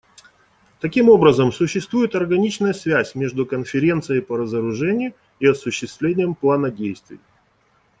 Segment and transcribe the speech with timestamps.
[0.79, 7.19] Таким образом, существует органичная связь между Конференцией по разоружению и осуществлением плана действий.